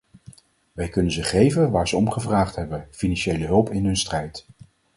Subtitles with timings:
[0.73, 4.45] Wij kunnen ze geven waar ze om gevraagd hebben: financiële hulp in hun strijd.